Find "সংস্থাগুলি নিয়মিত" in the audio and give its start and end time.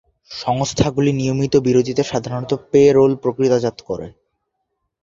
0.31-1.53